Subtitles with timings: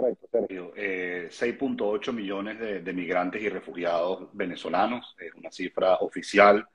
[0.00, 0.72] Correcto, Sergio.
[0.74, 6.66] 6.8 eh, millones de, migrantes y refugiados venezolanos, es una cifra oficial,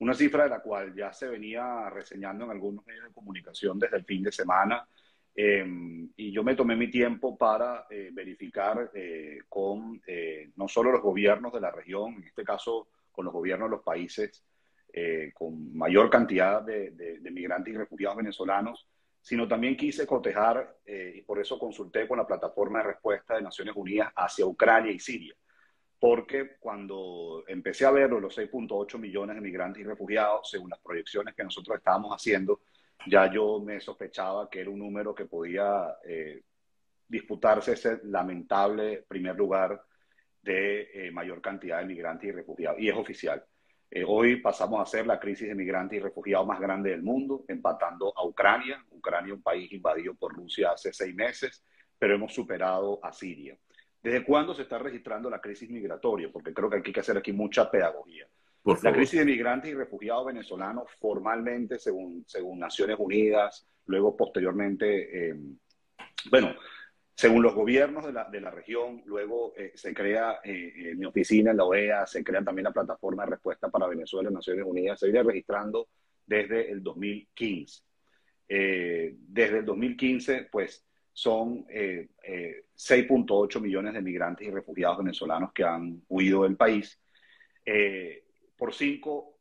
[0.00, 3.96] una cifra de la cual ya se venía reseñando en algunos medios de comunicación desde
[3.96, 4.86] el fin de semana.
[5.34, 10.02] Em, y yo me tomé mi tiempo para eh, verificar eh, con
[10.56, 13.82] no solo los gobiernos de la región, en este caso con los gobiernos de los
[13.82, 14.44] países
[15.32, 18.86] con mayor cantidad de migrantes y refugiados venezolanos,
[19.24, 23.40] sino también quise cotejar, eh, y por eso consulté con la plataforma de respuesta de
[23.40, 25.34] Naciones Unidas hacia Ucrania y Siria,
[25.98, 31.34] porque cuando empecé a ver los 6.8 millones de migrantes y refugiados, según las proyecciones
[31.34, 32.60] que nosotros estábamos haciendo,
[33.06, 36.42] ya yo me sospechaba que era un número que podía eh,
[37.08, 39.82] disputarse ese lamentable primer lugar
[40.42, 43.42] de eh, mayor cantidad de migrantes y refugiados, y es oficial.
[43.90, 47.44] Eh, hoy pasamos a ser la crisis de migrantes y refugiados más grande del mundo,
[47.48, 48.84] empatando a Ucrania.
[48.90, 51.64] Ucrania, un país invadido por Rusia hace seis meses,
[51.98, 53.56] pero hemos superado a Siria.
[54.02, 56.28] ¿Desde cuándo se está registrando la crisis migratoria?
[56.30, 58.26] Porque creo que hay que hacer aquí mucha pedagogía.
[58.82, 65.36] la crisis de migrantes y refugiados venezolanos formalmente, según, según Naciones Unidas, luego posteriormente, eh,
[66.30, 66.54] bueno,
[67.14, 71.52] según los gobiernos de la, de la región, luego eh, se crea eh, mi oficina
[71.52, 74.98] en la OEA, se crea también la plataforma de respuesta para Venezuela en Naciones Unidas,
[74.98, 75.88] se viene registrando
[76.26, 77.82] desde el 2015.
[78.48, 86.02] Eh, desde el 2015, pues son 6.8 millones de migrantes y refugiados venezolanos que han
[86.08, 87.00] huido del país
[88.56, 89.33] por cinco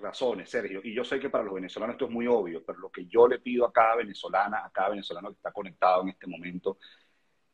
[0.00, 0.80] razones, Sergio.
[0.82, 3.28] Y yo sé que para los venezolanos esto es muy obvio, pero lo que yo
[3.28, 6.78] le pido a cada venezolana, a cada venezolano que está conectado en este momento,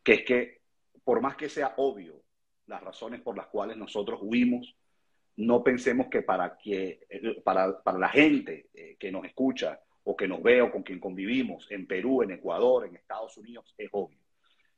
[0.02, 0.60] que es que
[1.04, 2.22] por más que sea obvio
[2.66, 4.76] las razones por las cuales nosotros huimos,
[5.36, 7.06] no pensemos que para, que,
[7.44, 10.98] para, para la gente eh, que nos escucha o que nos ve o con quien
[10.98, 14.18] convivimos en Perú, en Ecuador, en Estados Unidos, es obvio.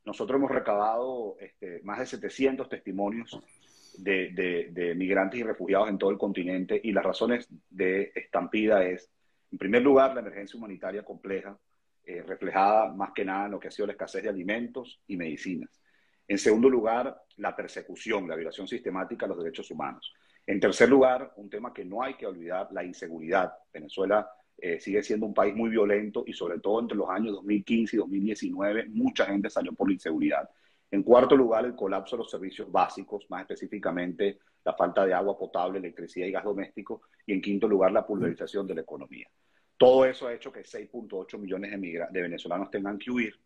[0.05, 3.39] Nosotros hemos recabado este, más de 700 testimonios
[4.03, 9.11] de, migrantes y refugiados en todo el continente y las razones de estampida es,
[9.51, 11.59] en primer lugar, la emergencia humanitaria compleja,
[12.05, 15.17] eh, reflejada más que nada en lo que ha sido la escasez de alimentos y
[15.17, 15.71] medicinas.
[16.27, 20.15] En segundo lugar, la persecución, la violación sistemática de los derechos humanos.
[20.47, 23.53] En tercer lugar, un tema que no hay que olvidar, la inseguridad.
[23.73, 27.97] Venezuela eh, sigue siendo un país muy violento y sobre todo entre los años 2015
[27.97, 30.49] y 2019 mucha gente salió por la inseguridad.
[30.91, 35.39] En cuarto lugar, el colapso de los servicios básicos, más específicamente la falta de agua
[35.39, 37.03] potable, electricidad y gas doméstico.
[37.27, 39.29] Y en quinto lugar, la pulverización de la economía.
[39.77, 43.39] Todo eso ha hecho que 6.8 millones de, venezolanos tengan que huir.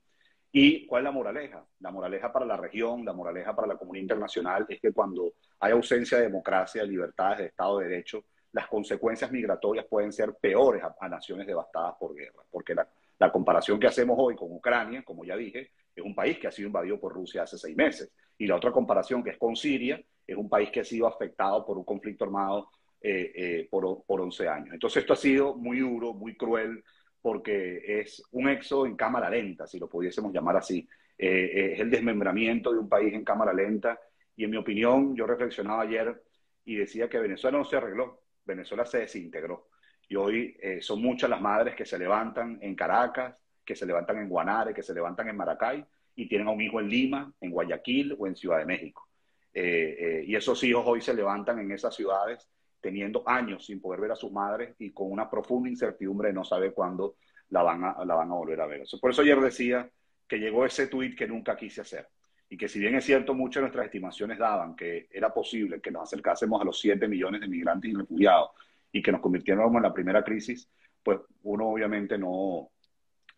[0.51, 1.67] ¿Y cuál es la moraleja?
[1.81, 5.73] La moraleja para la región, la moraleja para la comunidad internacional es que cuando hay
[5.73, 10.83] ausencia de democracia, de libertades, de Estado de Derecho, las consecuencias migratorias pueden ser peores
[10.83, 12.43] a, naciones devastadas por guerra.
[12.51, 12.89] Porque la,
[13.31, 16.69] comparación que hacemos hoy con Ucrania, como ya dije, es un país que ha sido
[16.69, 18.13] invadido por Rusia hace seis meses.
[18.39, 21.65] Y la otra comparación que es con Siria, es un país que ha sido afectado
[21.65, 22.69] por un conflicto armado
[23.01, 24.75] eh, eh, por, por 11 años.
[24.75, 26.83] Entonces esto ha sido muy duro, muy cruel,
[27.21, 30.89] porque es un éxodo en cámara lenta, si lo pudiésemos llamar así.
[31.19, 33.99] Eh, es el desmembramiento de un país en cámara lenta.
[34.37, 36.23] Y en mi opinión, yo reflexionaba ayer
[36.65, 39.69] y decía que Venezuela no se arregló, Venezuela se desintegró.
[40.09, 44.29] Y hoy son muchas las madres que se levantan en Caracas, que se levantan en
[44.29, 45.85] Guanare, que se levantan en Maracay
[46.15, 49.09] y tienen a un hijo en Lima, en Guayaquil o en Ciudad de México.
[49.55, 52.49] y esos hijos hoy se levantan en esas ciudades
[52.83, 56.45] teniendo años sin poder ver a sus madres y con una profunda incertidumbre de no
[56.45, 57.17] saber cuándo
[57.51, 58.83] la van a, la van a volver a ver.
[59.01, 59.89] Por eso ayer decía
[60.27, 62.09] que llegó ese tuit que nunca quise hacer.
[62.49, 65.91] Y que si bien es cierto, muchas de nuestras estimaciones daban que era posible que
[65.91, 68.51] nos acercásemos a los 7 millones de migrantes y refugiados
[68.91, 70.69] y que nos convirtiéramos en la primera crisis,
[71.03, 72.72] pues uno obviamente no,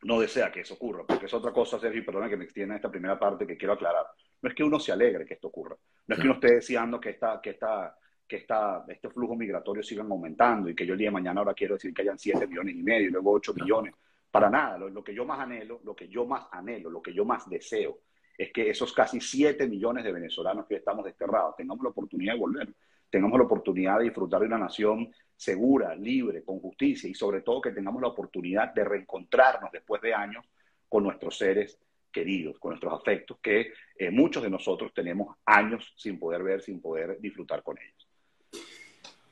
[0.04, 2.90] no desea que eso ocurra, porque es otra cosa, Sergio, perdona que me extienda esta
[2.90, 4.06] primera parte que quiero aclarar.
[4.40, 5.76] No es que uno se alegre que esto ocurra,
[6.06, 9.82] no es que uno esté deseando que esta, que esta que esta, este flujo migratorio
[9.82, 12.46] sigan aumentando y que yo el día de mañana ahora quiero decir que hayan 7
[12.46, 13.94] millones y medio y luego 8 millones.
[14.30, 17.24] Para nada, lo, que yo más anhelo, lo que yo más anhelo, lo que yo
[17.24, 18.00] más deseo
[18.36, 22.40] es que esos casi 7 millones de venezolanos que estamos desterrados tengamos la oportunidad de
[22.40, 22.68] volver,
[23.14, 27.60] tengamos la oportunidad de disfrutar de una nación segura, libre, con justicia y sobre todo
[27.60, 30.44] que tengamos la oportunidad de reencontrarnos después de años
[30.88, 31.78] con nuestros seres
[32.10, 36.80] queridos, con nuestros afectos, que eh, muchos de nosotros tenemos años sin poder ver, sin
[36.80, 38.64] poder disfrutar con ellos.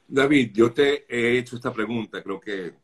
[0.06, 2.74] David, yo te he hecho esta pregunta, creo que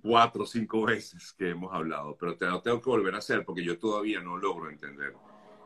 [0.00, 3.44] cuatro o cinco veces que hemos hablado, pero te lo tengo que volver a hacer
[3.44, 5.12] porque yo todavía no logro entender.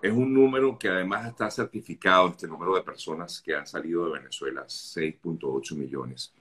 [0.03, 4.19] Es un número que además está certificado, este número de personas que han salido de
[4.19, 6.33] Venezuela, 6.8 millones.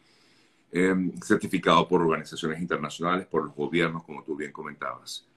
[0.71, 5.27] Em, certificado por organizaciones internacionales, por los gobiernos, como tú bien comentabas.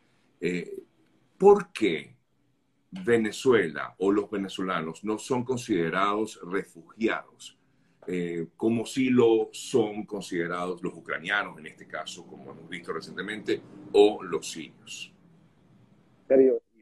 [0.40, 0.82] Eh,
[1.36, 2.18] ¿Por qué
[2.90, 7.58] Venezuela o los venezolanos no son considerados refugiados,
[8.06, 13.60] eh, como si lo son considerados los ucranianos en este caso, como hemos visto recientemente,
[13.92, 15.12] o los sirios.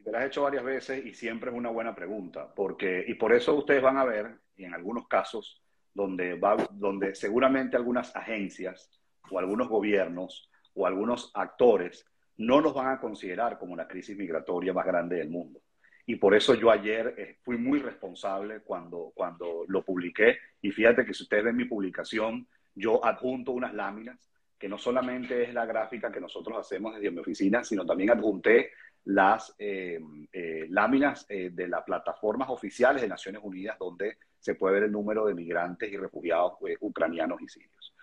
[0.07, 3.33] Me lo has hecho varias veces y siempre es una buena pregunta, porque, y por
[3.33, 5.61] eso ustedes van a ver, y en algunos casos,
[5.93, 8.89] donde, va, donde seguramente algunas agencias
[9.29, 12.05] o algunos gobiernos o algunos actores
[12.37, 15.59] no nos van a considerar como la crisis migratoria más grande del mundo.
[16.05, 20.37] Y por eso yo ayer eh, fui muy responsable cuando, cuando lo publiqué.
[20.61, 25.43] Y fíjate que si ustedes ven mi publicación, yo adjunto unas láminas, que no solamente
[25.43, 28.71] es la gráfica que nosotros hacemos desde mi oficina, sino también adjunté
[29.07, 29.99] las eh,
[30.31, 35.25] eh, láminas de las plataformas oficiales de Naciones Unidas donde se puede ver el número
[35.25, 37.93] de migrantes y refugiados ucranianos y sirios.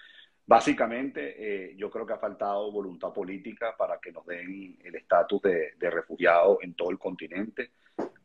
[0.47, 5.73] Básicamente, yo creo que ha faltado voluntad política para que nos den el estatus de,
[5.79, 7.71] de refugiado en todo el continente.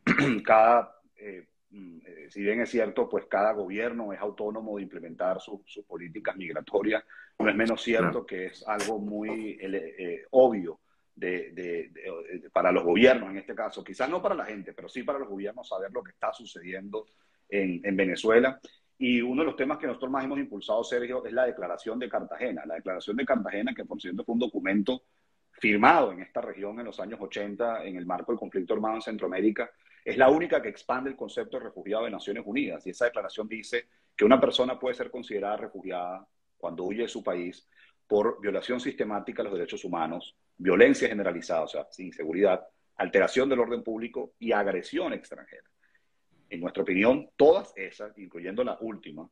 [0.44, 5.40] cada, eh, mm, eh, si bien es cierto, pues cada gobierno es autónomo de implementar
[5.40, 7.04] sus políticas migratorias,
[7.38, 10.80] no es menos cierto que es algo muy eh, obvio
[12.52, 15.28] para los gobiernos en este caso, quizás no para la gente, pero sí para los
[15.28, 17.06] gobiernos saber lo que está sucediendo
[17.48, 18.60] en, en Venezuela.
[18.98, 22.08] Y uno de los temas que nosotros más hemos impulsado, Sergio, es la Declaración de
[22.08, 22.66] Cartagena.
[22.66, 25.04] La Declaración de Cartagena, que por cierto fue un documento
[25.52, 29.02] firmado en esta región en los años 80 en el marco del conflicto armado en
[29.02, 29.70] Centroamérica,
[30.04, 32.86] es la única que expande el concepto de refugiado de Naciones Unidas.
[32.86, 36.26] Y esa declaración dice que una persona puede ser considerada refugiada
[36.56, 37.66] cuando huye de su país
[38.06, 42.66] por violación sistemática de los derechos humanos, violencia generalizada, o sea, inseguridad,
[42.96, 45.64] alteración del orden público y agresión extranjera.
[46.50, 49.28] En nuestra opinión, todas esas, incluyendo la última,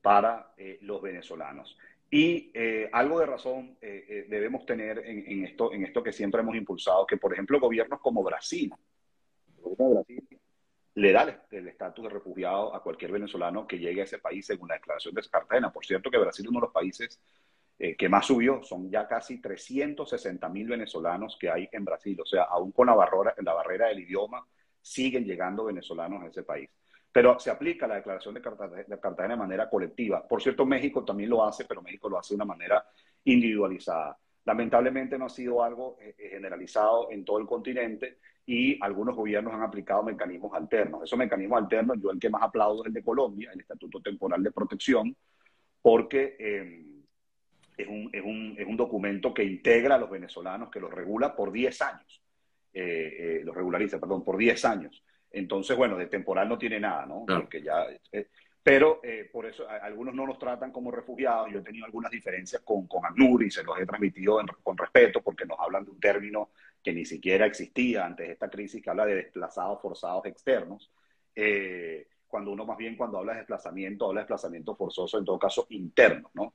[0.00, 1.76] para eh, los venezolanos.
[2.10, 6.56] Y eh, algo de razón eh, debemos tener en, esto, en esto que siempre hemos
[6.56, 8.72] impulsado, que por ejemplo gobiernos como Brasil,
[10.94, 14.68] le da el estatus de refugiado a cualquier venezolano que llegue a ese país según
[14.68, 15.72] la declaración de Cartagena.
[15.72, 17.20] Por cierto que Brasil es uno de los países
[17.96, 22.42] que más subió, son ya casi 360 mil venezolanos que hay en Brasil, o sea,
[22.42, 24.46] aún con la barrera, la barrera del idioma,
[24.82, 26.68] siguen llegando venezolanos a ese país
[27.12, 30.26] pero se aplica la declaración de Cartagena, de manera colectiva.
[30.26, 32.84] Por cierto, México también lo hace, pero México lo hace de una manera
[33.24, 34.16] individualizada.
[34.44, 39.52] Lamentablemente no ha sido algo eh, eh, generalizado en todo el continente y algunos gobiernos
[39.52, 41.02] han aplicado mecanismos alternos.
[41.02, 44.42] Esos mecanismos alternos, yo el que más aplaudo es el de Colombia, el Estatuto Temporal
[44.42, 45.14] de Protección,
[45.82, 46.86] porque eh,
[47.82, 51.34] es, un, es, un, es, un, documento que integra a los venezolanos, que los regula
[51.34, 52.22] por 10 años,
[52.72, 55.02] los regulariza, perdón, por 10 años.
[55.30, 57.24] Entonces, bueno, de temporal no tiene nada, ¿no?
[57.26, 58.28] Porque ya, eh,
[58.62, 61.50] pero eh, por eso algunos no nos tratan como refugiados.
[61.52, 65.22] Yo he tenido algunas diferencias con, con ACNUR y se los he transmitido con respeto
[65.22, 66.50] porque nos hablan de un término
[66.82, 70.90] que ni siquiera existía antes de esta crisis, que habla de desplazados forzados externos.
[71.34, 75.38] Eh, cuando uno más bien cuando habla de desplazamiento, habla de desplazamiento forzoso, en todo
[75.38, 76.54] caso interno, ¿no?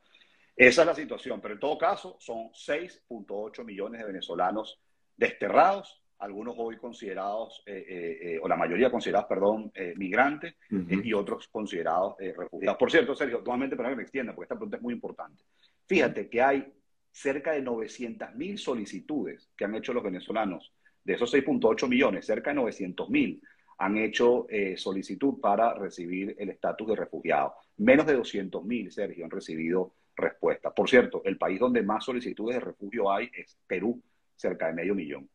[0.56, 4.80] Esa es la situación, pero en todo caso son 6.8 millones de venezolanos
[5.18, 11.48] desterrados algunos hoy considerados, eh, eh, eh, o la mayoría considerados, perdón, migrantes y otros
[11.48, 12.78] considerados refugiados.
[12.78, 15.44] Por cierto, Sergio, nuevamente para que me extienda, porque esta pregunta es muy importante.
[15.88, 16.74] Fíjate que hay
[17.12, 20.74] cerca de 900 mil solicitudes que han hecho los venezolanos.
[21.04, 23.42] De esos 6.8 millones, cerca de 900 mil
[23.78, 24.47] han hecho
[24.78, 27.56] solicitud para recibir el estatus de refugiado.
[27.78, 30.74] Menos de 200 mil, Sergio, han recibido respuesta.
[30.74, 34.02] Por cierto, el país donde más solicitudes de refugio hay es Perú,
[34.36, 35.30] cerca de medio millón.